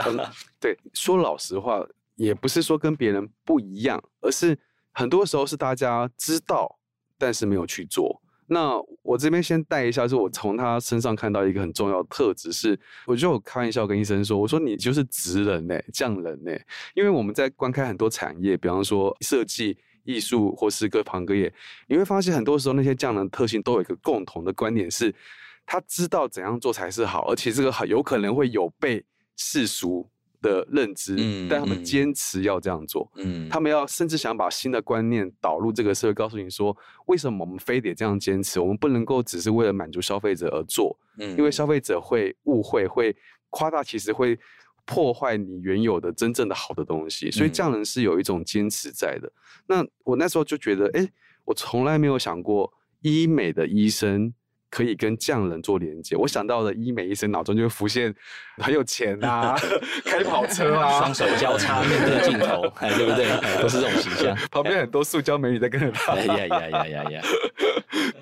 [0.05, 0.19] 嗯、
[0.61, 1.83] 对，说老实话，
[2.15, 4.57] 也不是说跟别人不一样，而是
[4.91, 6.79] 很多时候是大家知道，
[7.17, 8.21] 但是没有去做。
[8.49, 16.51] 那我这边先带一下，是我从他身上看到一个很重要的特质，是我就有开玩笑跟医生说，我说你就是直人呢，匠人呢，
[16.93, 19.77] 因为我们在观看很多产业，比方说设计、
[20.07, 21.53] 艺术或是各行各业，
[21.87, 25.13] 你会发现很多时候那些匠人特性都有一个共同的观点，是
[25.65, 29.03] 他知道怎样做才是好，而且这个很有可能会有被
[29.35, 30.09] 世俗
[30.41, 31.15] 的认知，
[31.49, 36.75] 但他们坚持要这样做，嗯，他们要甚至想把新的观念导入这个社会，告诉你说，
[37.07, 38.61] 为什么我们非得这样坚持？
[38.61, 43.13] 我们不能够只是为了满足消费者而做，嗯，因为消费者会误会、会
[43.49, 44.39] 夸大，其实会
[44.87, 47.29] 破坏你原有的真正的好的东西。
[47.29, 49.31] 所以匠人是有一种坚持在的。
[49.67, 51.07] 那我那时候就觉得，哎，
[51.45, 54.33] 我从来没有想过医美的医生。
[54.69, 58.13] 可以跟匠人做连接，我想到了医美医生脑中就会浮现
[58.57, 59.55] 很有钱啊，
[60.03, 63.61] 开跑车啊， 双手交叉 面对镜头，哎，对不对？
[63.61, 64.35] 都是这种形象。
[64.51, 66.15] 旁边很多塑胶美女在跟着他。
[66.17, 67.21] 呀呀呀呀呀！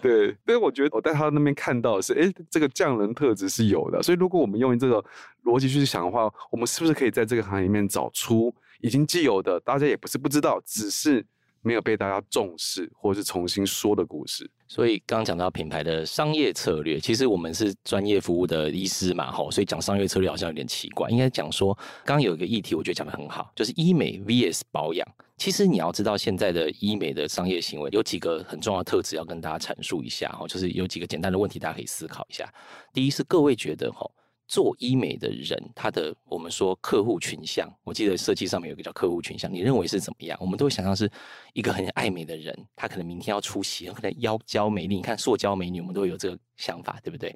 [0.06, 4.02] 对，所以我觉得我在他那边看到的是，哎，这个匠人特质是有的。
[4.04, 5.04] 所以如果我们用这个
[5.44, 11.26] 逻辑去想的话，我们是不是可以在这个行业里面找出已经既有的，大家也不是不知道，只是。
[11.66, 14.48] 没有被大家重视，或是重新说的故事。
[14.68, 21.10] 所以刚刚讲到品牌的商业策略，其实我们是专业服务的医师嘛，吼，所以讲商业策略好像有点奇怪。
[21.10, 21.74] 应该讲说，
[22.04, 25.08] 刚刚有一个议题，我觉得讲得很好，就是医美 vs 保养。
[25.38, 32.48] 其实你要知道，现在的医美的商业行为有几个很重要的特质要跟大家阐述一下，哈，就是有几个简单的问题，大家可以思考一下。
[32.94, 34.12] 第一是各位觉得，吼。
[34.48, 40.38] 做医美的人，他的我们说客户群像，我记得设计上面有个叫客户群像，你认为是怎么样？
[40.40, 41.12] 我们都会想象是
[41.54, 47.36] 一个很爱美的人，他可能明天要出席，可能妖娇美丽，你看塑胶美女，我们都会有这个想法，对不对？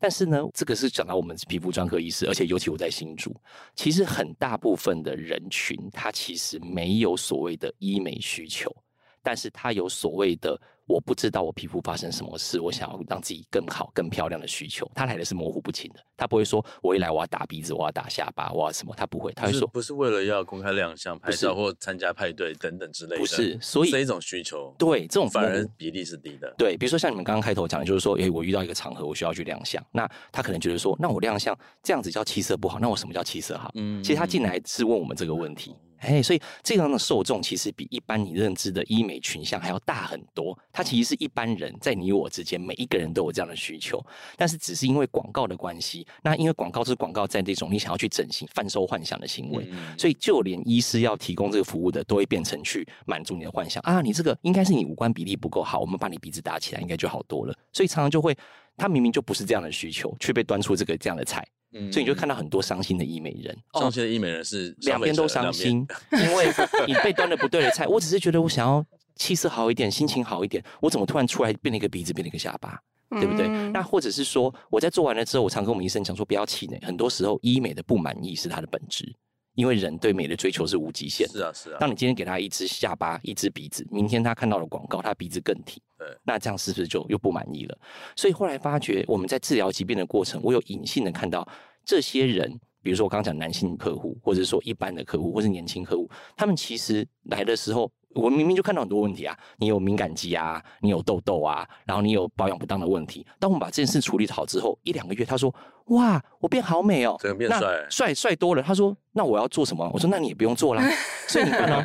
[0.00, 3.32] 但是呢，这个是讲到我们皮肤专科医师，而且尤其我在新竹，
[3.76, 8.74] 其实很大部分的人群，他其实没有所谓的医美需求，
[9.22, 10.60] 但是他有所谓的。
[10.84, 26.54] 我不知道我皮肤发生什么事，我想要让自己更好、更漂亮的需求，他来的是模糊不清的，他不会说我一来我要打鼻子，我要打下巴，我要什么，他不会，他会说不是为了要公开亮相、拍照或参加派对等等之类的，不是，所以这一种需求，对这种反而比例是低的。
[26.56, 33.72] 对，比如说像你们刚刚开头讲的，就是说，诶、欸，我遇到一个场合，我需要去亮相，那他可能觉得说，那我亮相这样子叫气色不好，那我什么叫气色好？
[33.74, 35.74] 嗯，其实他进来是问我们这个问题。
[35.98, 40.58] 哎，所以这样的受众其实比一般你认知的医美群像还要大很多。
[40.72, 44.04] 它其实是一般人在你我之间，每一个人都有这样的需求，
[44.36, 46.04] 但是只是因为广告的关系。
[46.22, 54.00] 那因为广告是广告，在这种你想要去整形、贩售幻想的行为，所以就连医师要提供这个服务的，都会变成去满足你的幻想啊。
[54.00, 57.54] 你这个应该是你五官比例不够好，我们把你鼻子打起来，应该就好多了。
[57.72, 58.36] 所以常常就会，
[58.76, 61.46] 他明明就不是这样的需求，却被端出这个这样的菜。
[61.90, 66.52] 所以你就看到很多伤心的医美人，伤心的医美人是两边都伤心， 因为
[66.86, 67.86] 你被端了不对的菜。
[67.86, 68.84] 我只是觉得我想要
[69.16, 72.78] 气色好一点，心情好一点，我怎么突然出来变了一个鼻子，变了一个下巴，
[73.20, 73.48] 对不对？
[73.70, 76.78] 那或者是说我在做完了之后，我常跟我们医生讲说不要气馁。
[76.84, 79.14] 很多时候医美的不满意是它的本质。
[79.54, 81.76] 因为人对美的追求是无极限的，是啊是啊。
[81.78, 87.78] 当你今天给他一只下巴、一只鼻子，明天他看到了广告，他鼻子更挺，对，那这样是不是就又不满意了？
[88.16, 91.46] 所以后来发觉，我们在治疗疾病的过程，我有隐性的看到
[91.84, 103.26] 这些人比如说我刚刚讲男性客户，或者说一般的客户，或是年轻客户，他们其实来的时候，我明明就看到很多问题啊，你有敏感肌啊，你有痘痘啊，然后你有保养不当的问题。
[103.38, 105.54] 当我们把这件事处理好之后，一两个月，他说
[105.86, 110.82] ：“哇，我变好美哦，整个变帅，帅帅多了。”他说：“那我要做什么？”我说：“那你也不用做啦。
[111.28, 111.82] ”所以你看到，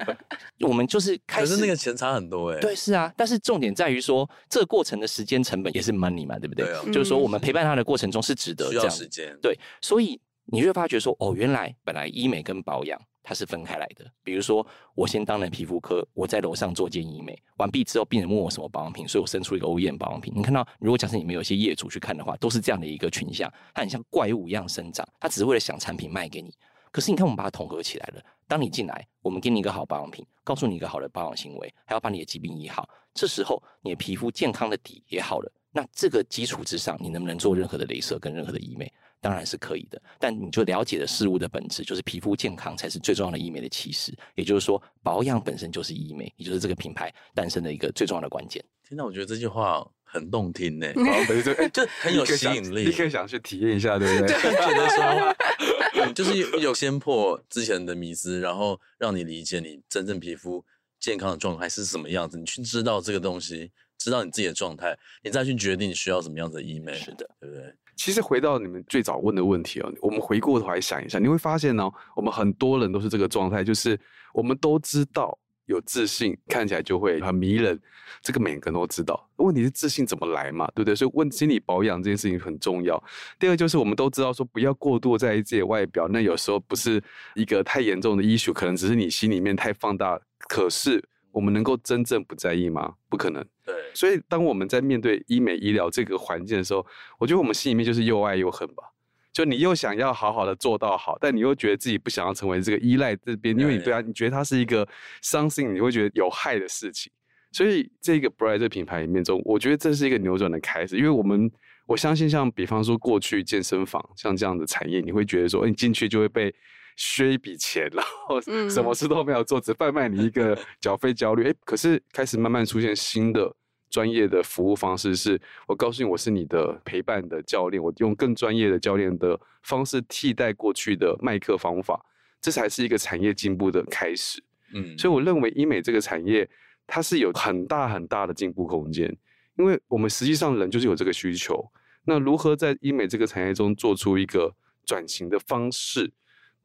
[0.68, 2.60] 我们就是开始，可是那个钱差很多哎。
[2.60, 6.66] 对，是啊，但是重点在于说，这个过程的时间成本也是 money 嘛，对不对？
[6.66, 9.38] 对啊，就是说，我们陪伴他的过程中是值得这样，需要时间。
[9.42, 13.00] 对，所以你就会发觉说，哦，原来本来医美跟保养。
[13.30, 20.32] 它是分开来的，比如说我先当了皮肤科，我在楼上做件医美，完毕之后病人问我什么保养品，所以我生出一个 OEM 保养品。
[20.34, 26.54] 你看到，如果假设你们有些业主去看的话，都是这样的一个群像，它很像怪物一样生长，它只是为了想产品卖给你。
[26.90, 38.90] 可是你看，我们把它统合起来了，当你进来，我们给你一个好保养品，告诉你一个好的保养行为，还要把你的疾病医好，这时候你的皮肤健康的底也好了，那这个基础之上，你能不能做任何的雷射跟任何的医美？
[39.19, 44.15] 当然是可以的，但你就了解了事物的本质，就是皮肤健康才是最重要的医美的起始。
[44.36, 48.63] 也就是说，保养本身就是医美，也就是这个品牌诞生的一个最重要的关键。
[48.88, 50.88] 听到我觉得这句话很动听呢，
[51.73, 54.36] 就很有吸引力，你可以想去体验一下，对不对？
[54.38, 60.63] 觉得说，就是有先破之前的迷思，然后让你理解你真正皮肤
[60.99, 67.73] 健康的状态是什么样子，你去知道这个东西，知道你自己的状态，你再去决定你需要什么样子的医美，是的，对不对？
[67.98, 74.00] 其实回到你们最早问的问题哦，我们回过头来想一下，你会发现呢，我们很多人都是这个状态，就是
[74.34, 77.78] 我们都知道有自信，看起来就会很迷人，
[78.22, 79.28] 这个每个人都知道。
[79.38, 80.96] 问题是自信怎么来嘛，对不对？
[80.96, 83.04] 所以问心理保养这件事情很重要。
[83.40, 90.20] 第二就是我们都知道说不要过度在意自己外表，那有时候不是一个太严重的医术可能只是你心里面太放大。
[90.48, 91.04] 可是
[91.38, 92.95] 我们能够真正不在意吗？
[93.10, 93.45] 不可能。
[93.63, 93.76] 对。
[93.93, 96.84] 所以，当我们在面对医美医疗这个环境的时候，
[97.19, 98.84] 我觉得我们心里面就是又爱又恨吧。
[99.32, 104.88] 就你又想要好好的做到好，但你又觉得自己不想要成为这个依赖这边，因为你对啊，你觉得它是一个
[105.21, 107.12] something，你会觉得有害的事情。
[107.52, 110.97] 所以，这个 Bride 这个品牌里面中，我觉得这是一个扭转的开始。
[110.97, 111.52] 因为我们
[111.86, 116.54] 我相信，像比方说过去健身房像这样的产业，你会觉得说，你进去就会被
[116.98, 121.50] 削一笔钱，然后什么事都没有做，只贩卖你一个 缴费焦虑。
[121.50, 123.56] 哎，可是开始慢慢出现新的。
[123.90, 132.06] 专业的服务方式是，我告诉你，我是你的陪伴的教练，我用更专业的教练的方式替代过去的卖课方法，
[132.42, 134.44] 这才是一个产业进步的开始。
[134.74, 136.48] 嗯，所以我认为医美这个产业
[136.86, 139.18] 它是有很大很大的进步空间，
[139.58, 141.66] 因为我们实际上人就是有这个需求。
[142.04, 144.54] 那如何在医美这个产业中做出一个
[144.86, 146.12] 转型的方式？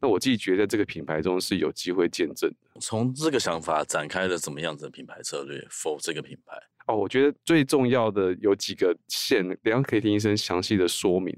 [0.03, 2.81] 那我自己觉得这个品牌中是有机会见证的。
[2.81, 6.57] 从这个想法展开了怎么样子的品牌策略？for 这个品牌？
[6.89, 11.33] 哦，我觉得最重要的有几个线，等下可以听医生详细的说明。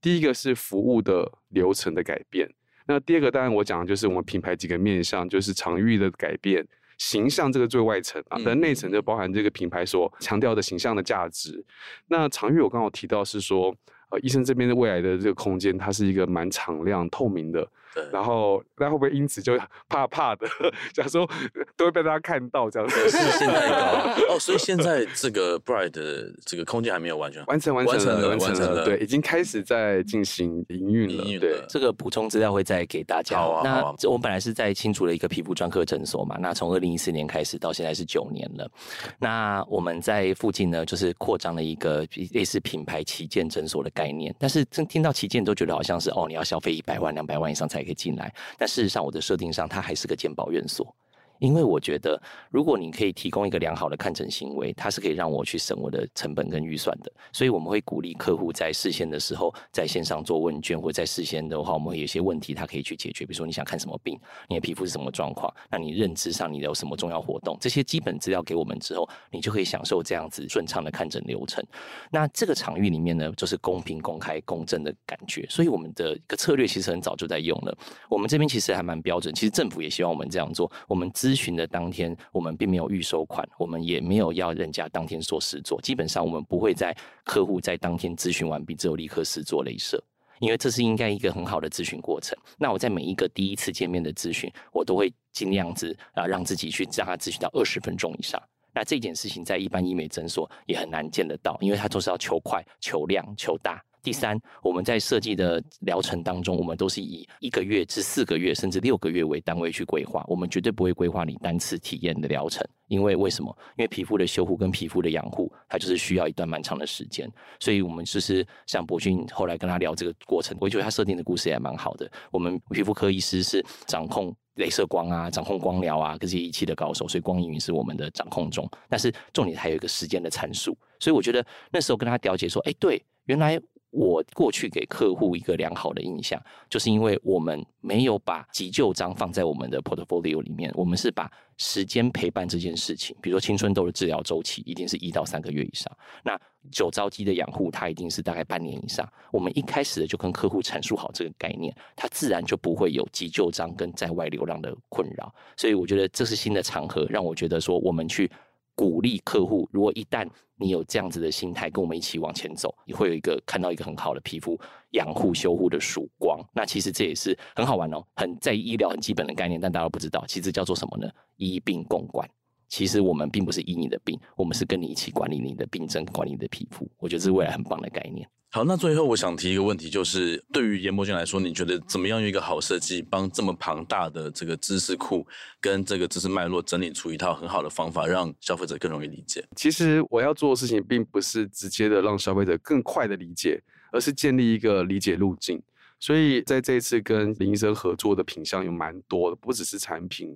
[0.00, 2.48] 第一个是服务的流程的改变，
[2.86, 11.62] 那第二个当然我讲的就是我们品牌几个面向，就是场域的改变，形象这个最外层啊，但内层就包含这个品牌所强调的形象的价值。
[12.06, 13.76] 那场域我刚好提到是说，
[14.08, 17.68] 呃，医生这边的未来的这个空间，它是一个蛮敞亮、透明的。
[18.12, 19.56] 然后，那会不会因此就
[19.88, 20.46] 怕怕的？
[20.92, 21.28] 假如说
[21.76, 24.38] 都会被大家看到这样子，视 线太高哦。
[24.38, 31.24] 所以现在这个 Bride 的这个空间还没有完全完成，完成了，完成了，对，已经开始在进行营运了。
[31.38, 33.36] 对，这个补充资料会再给大家。
[33.36, 38.70] 好啊，那好啊，我们本来是在新竹的一个皮肤专科诊所嘛，那从二零一四年开始到现在是九年了。
[39.18, 44.34] 那我们在附近呢，就是扩张了一个类似品牌旗舰诊所的概念。
[44.38, 50.94] 但是真听到旗舰，都觉得好像是哦，你要消费一百万、两百万以上才可以进来，但事实上，我的设定上，它还是个鉴宝院所。
[51.38, 52.20] 因为我觉得，
[52.50, 57.12] 如果你可以提供一个良好的看诊行为，它是可以让我去省我的成本跟预算的。
[57.32, 63.24] 所以我们会鼓励客户在事先的时候，在线上做问卷，或在事先的话，我们会有些问题，他可以去解决。
[63.24, 64.18] 比如说你想看什么病，
[64.48, 71.64] 你的皮肤是什么状况，那你认知上你有什么重要活动，这些基本资料给我们之后，你就可以享受这样子顺畅的看诊流程。
[72.10, 75.46] 那这个场域里面呢，就是公平、公开、公正的感觉。
[75.48, 77.76] 所以我们的一个策略其实很早就在用了。
[78.08, 80.70] 我们这边其实还蛮标准，其实政府也希望我们这样做。
[80.86, 85.80] 我们咨询的当天，我们并没有预收款，我们也没有要人家当天做实做。
[85.80, 90.00] 基本上，我们不会在客户在当天咨询完毕之后立刻实做镭射，
[90.38, 92.38] 因为这是应该一个很好的咨询过程。
[92.56, 98.40] 那我在每一个第一次见面的咨询，我都会尽量子啊让自己去让他咨询到二十分钟以上。
[98.72, 103.82] 那这件事情在一般医美诊所也很难见得到，因为他都是要求快、求量、求大。
[104.06, 110.24] 第三，我们在设计的疗程当中，我们都是以一个月至四个月，甚至六个月为单位去规划。
[110.28, 113.52] 我们绝对不会规划你单次体验的疗程，因为为什么？
[113.76, 117.28] 因为皮肤的修护跟皮肤的养护，它就是需要一段蛮长的时间。
[117.58, 122.08] 所以，我们就是像博勋后来跟他聊这个过程，我觉得他设定的故事也蛮好的。
[122.30, 128.70] 我们皮肤科医师是掌控镭射光啊，掌控光疗啊，这些仪器的高手，所以光影是我们的掌控中。
[128.88, 133.60] 但是重点还有一个时间的参数，所以我觉得那时候跟他了解说，哎，对，原来。
[133.96, 136.38] 我过去给客户一个良好的印象，
[136.68, 145.90] 就是因为我们没有把急救章放在我们的 portfolio 里面，我们是把时间陪伴这件事情，比如说青春痘的治疗周期一定是一到三个月以上，
[146.22, 146.38] 那
[146.70, 149.10] 酒糟肌的养护它一定是大概半年以上。
[149.32, 155.34] 我们一开始的就跟客户阐述好这个概念，它自然就不会有急救章跟在外流浪的困扰。
[155.56, 158.30] 所以我觉得这是新的场合，让我觉得说我们去。
[158.76, 164.56] 鼓励客户，如果一旦你有这样子的心态，跟我们一起往前走，你会有一个看到一个很好的皮肤
[164.90, 166.38] 养护修护的曙光。
[166.52, 171.10] 那其实这也是很好玩哦，很在医疗很基本的概念，但大家都不知道，其实叫做什么呢？
[171.36, 172.28] 医病共管。
[172.68, 176.90] 其实我们并不是医你的病，我们是跟你一起管理你的病症，管理你的皮肤。
[176.98, 178.28] 我觉得这是未来很棒的概念。
[178.50, 185.26] 好，那最后我想提一个问题，就是对于研博君来说，你觉得怎么样用一个好设计，帮这么庞大的这个知识库
[185.60, 189.46] 跟这个知识脉络整理出一套很好的方法，让消费者更容易理解？
[189.56, 193.60] 其实我要做的事情，并不是直接的让消费者更快的理解，
[193.92, 195.62] 而是建立一个理解路径。
[195.98, 200.34] 所以在这一次跟林医生合作的品项有蛮多的，不只是产品，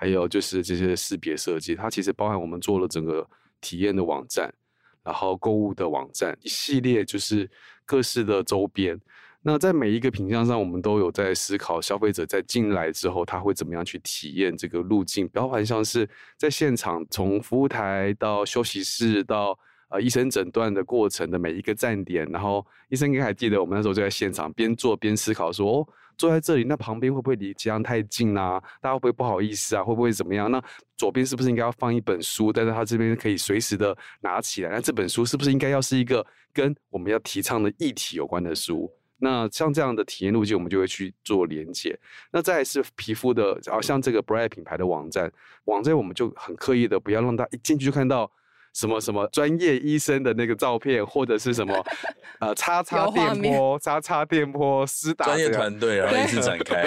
[0.00, 3.28] 还有就是这些识别设计，它其实包含我们做了整个
[3.60, 4.50] 体验的网站。
[5.02, 7.50] 然后购物的网站一系列就是
[7.84, 8.98] 各式的周边，
[9.42, 19.58] 那在每一个品项上，我们都有在思考消费者在进来之后，他会怎么样去体验这个路径，包含像是在现场从服务台到休息室到
[19.90, 25.88] 呃医生诊断的过程的每一个站点，然后医生应该还记得我们那时候就在现场边做边思考说，哦。
[26.18, 28.62] 坐在这里，那旁边会不会离这样太近啊？
[28.82, 29.82] 大家会不会不好意思啊？
[29.82, 30.50] 会不会怎么样？
[30.50, 30.62] 那
[30.94, 32.52] 左边是不是应该要放一本书？
[32.52, 34.70] 但是他这边可以随时的拿起来。
[34.70, 36.22] 那这本书是不是应该要是一个
[36.52, 38.92] 跟我们要提倡的议题有关的书？
[39.16, 41.98] 那像这样的体验路径，我们就会去做连接。
[42.30, 45.32] 那再是皮肤的，好像这个 Bright 品牌的网站，
[45.64, 48.30] 网站我们就很刻意的不要让大家一进去就看到。
[48.74, 51.74] 什么什么专业医生的那个照片，或者是什么
[52.40, 56.84] 呃，叉叉电波，叉叉电波，施打专业团队，然后一次展开。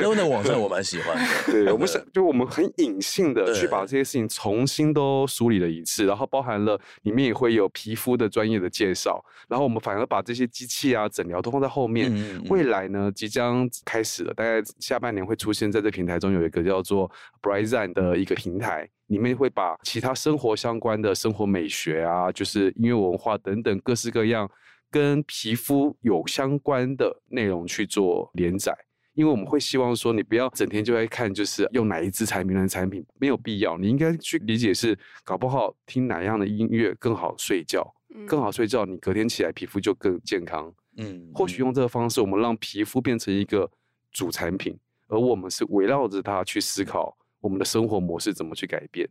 [0.00, 1.52] 因为那网站我蛮喜欢的。
[1.52, 12.12] 对，我们想就我们很隐性的去把这些事情重新都梳理了一次，然后包含了里面也会有皮肤的专业的介绍，然后我们反而把这些机器啊、诊疗都放在后面。
[12.12, 17.10] 嗯嗯未来呢，即将开始了，大概下半年会出现在这平台中有一个叫做
[17.40, 18.88] Brightzine 的一个平台。
[19.12, 24.50] 里面会把其他生活相关的生活美学啊，就是音乐文化等等各式各样
[24.90, 28.74] 跟皮肤有相关的内容去做连载，
[29.12, 33.76] 因为我们会希望说，你不要整天就在看，就是用哪一支产品的产品，没有必要。
[33.76, 37.86] 你应该去理解是，搞不好听哪样的音乐更好睡觉，
[38.26, 40.72] 更好睡觉，你隔天起来皮肤就更健康。
[40.96, 43.70] 嗯，或许用这个方式，我们让皮肤变成一个
[44.10, 44.74] 主产品，
[45.08, 47.14] 而我们是围绕着它去思考。
[47.42, 49.06] 我们的生活模式怎么去改变，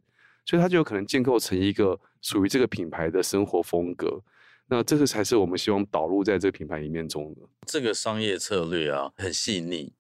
[0.46, 4.20] 所以它就有可能建构成一个属于这个品牌的生活风格。
[4.68, 7.42] 那这个才是我们希望导入在这个品牌里面中的。
[7.68, 9.94] 这个商业策略啊，很细腻。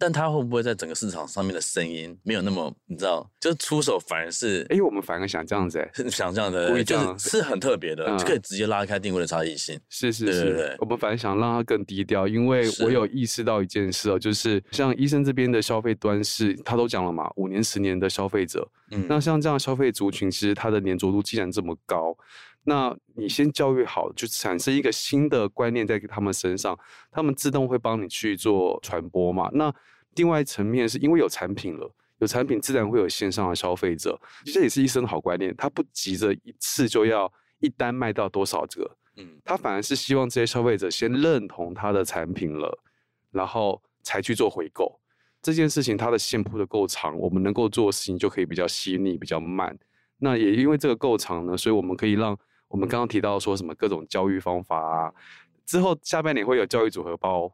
[0.00, 9.78] 但他会不会在整个市场上面的声音没有那么，你知道，就出手反而是，哎，我们反而想这样子，哎，想这样的，就是是很特别的，就可以直接拉开定位的差异性。
[9.90, 22.16] 是是是，我们反而想让它更低调，因为我有意识到一件事哦，就是像医生这边的消费端是，他都讲了嘛，五年十年的消费者，嗯，那像这样消费族群，其实它的粘着度既然这么高。
[22.64, 26.78] 那你先教育好，就产生一个新的观念在他们身上，
[27.10, 29.48] 他们自动会帮你去做传播嘛。
[29.54, 29.74] 那
[30.14, 35.56] 另外一层面是因为有产品了，有产品自然会有线上的消费者，这也是医生的好观念。
[35.56, 42.78] 他不急着一次就要一单卖到多少个，嗯，他反而是希望这些消费者先认同他的产品了，
[43.30, 45.00] 然后才去做回购。
[45.40, 49.74] 这件事情它的线铺的够长，我们能够做的事情就可以比较细腻、比较慢。
[50.18, 52.38] 那也因为这个够长呢，所以我们可以让。
[52.70, 55.12] 我们刚刚提到说什么各种教育方法啊，
[55.66, 57.52] 之后下半年会有教育组合包，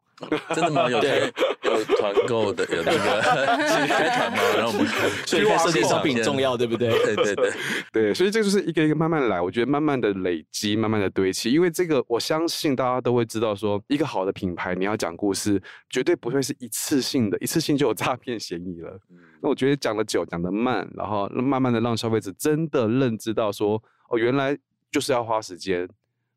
[0.55, 0.89] 真的吗？
[0.91, 2.99] 有有团购的，有那个
[3.89, 4.39] 开团吗？
[4.57, 4.87] 然后我们
[5.27, 6.91] 所以设计商品重要，对不对？
[6.91, 7.53] 对对对
[7.93, 15.61] 对，所以这就是一个一个慢慢来，我觉得慢慢的累积，慢慢的堆砌，因为这个我相信大家都会知道说，一个好的品牌你要讲故事，
[15.91, 18.99] 绝对不会是一次性的，一次性就有诈骗嫌疑了。
[19.43, 24.57] 那我觉得讲的久，讲的慢，然后慢慢的让消费者真的认知到说，哦，原来。
[24.91, 25.89] 就是要花时间，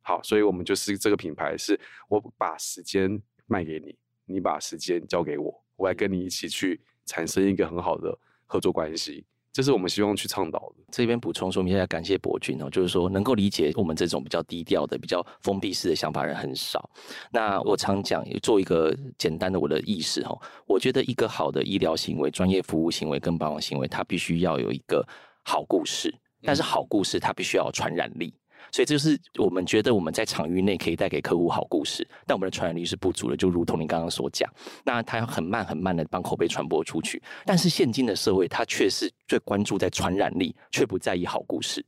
[0.01, 3.95] 好，所以我们就是这个品牌，是我把时间卖给你，
[4.25, 9.25] 你把时间交给我，我来跟你一起去产生一个很好的合作关系。
[9.51, 10.83] 这是我们希望去倡导的。
[10.91, 16.87] 这边补充说明一下，感谢博君哦，就是说能够理解我们这种比较低调的、比较封闭式的想法人很少。
[17.31, 25.05] 那我常讲，做一个简单的我的意识哦，我觉得一个好的医疗行为、专业服务行为跟保养行为，它必须要有一个
[25.43, 28.33] 好故事，但是好故事它必须要有传染力。
[28.71, 34.47] 所以这就是我们觉得我们在场域内可以带给客户好故事，但我们的传染力是不足的，就如同你刚刚所讲，
[34.83, 37.19] 那它要很慢很慢的帮口碑传播出去。
[37.45, 41.83] 但是现今的社会，它却是最关注在传染力，却不在意好故事。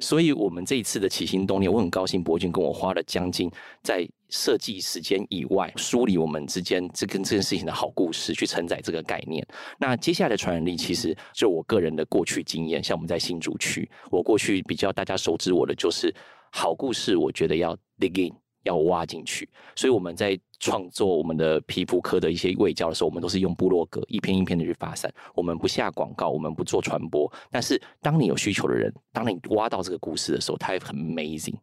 [0.00, 3.50] 所以我们这一次的起心动念，我很高兴博君跟我花了将近
[3.82, 4.08] 在。
[4.34, 9.46] 设计时间以外，梳理我们之间这跟这件事情的好故事，去承载这个概念。
[9.78, 16.12] 那接下来的传染力，其实就我个人的过去经验，像我们在新竹区，我过去比较大家熟知我的就是
[16.50, 19.48] 好故事，我觉得要 dig in，要挖进去。
[19.76, 27.32] 所以我们在创作我们的皮肤科的一些卫教的时候，我们都是用部落格一篇一篇的去发散，我们不下广告，我们不做传播。
[27.52, 31.54] 但是当你有需求的人，当你挖到这个故事的时候，它也很 amazing。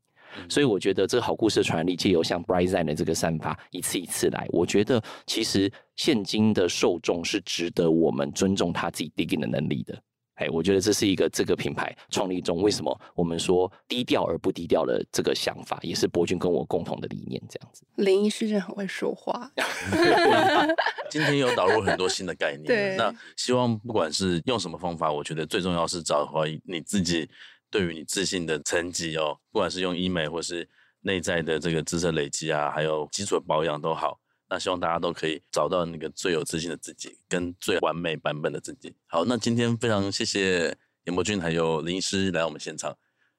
[0.49, 9.97] 所以我觉得这个好故事的传染力，借由像 Bright Zen 的这个散发，一次一次来，我觉得其实现今的受众是值得我们尊重他自己 digging 的能力的。
[10.35, 17.39] 哎，我觉得这是一个这个品牌创立中为什么我们说低调而不低调的这个想法，也是博君跟我共同的理念。
[17.47, 19.51] 这样子，林医师真的很会说话。
[21.11, 27.29] 今天有导入很多新的概念，那希望不管是用什么方法，我觉得最重要是找回你自己。
[27.71, 30.69] 对于你自信的层级哦，不管是用医美或是
[31.01, 34.19] 内在的这个知识累积啊，还有基础的保养都好，
[34.49, 38.93] 那希望大家都可以找到那个最有自信的自己，跟最完美版本的自己。
[39.07, 42.95] 好，那今天非常谢谢严博君还有林医师来我们现场，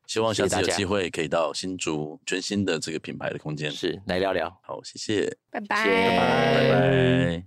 [0.07, 4.49] 希望下次有机会可以到新竹全新的这个品牌的空间，是来聊聊。
[4.63, 6.55] 好，谢谢，拜拜，谢谢拜拜。
[6.55, 7.47] 拜拜。